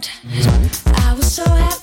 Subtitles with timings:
[0.00, 1.81] Happy, felt so solid,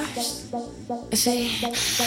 [0.00, 1.50] You see,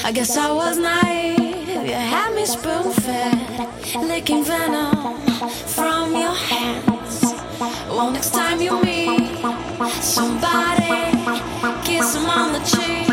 [0.03, 1.67] I guess I was naive.
[1.67, 5.19] You had me spoon fed, licking venom
[5.75, 7.21] from your hands.
[7.89, 9.37] Well, next time you meet
[10.01, 10.87] somebody,
[11.83, 13.12] kiss them on the cheek.